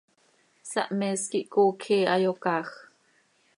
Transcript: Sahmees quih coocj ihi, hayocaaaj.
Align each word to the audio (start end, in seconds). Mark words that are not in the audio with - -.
Sahmees 0.69 1.23
quih 1.31 1.47
coocj 1.53 1.85
ihi, 1.93 1.99
hayocaaaj. 2.13 2.69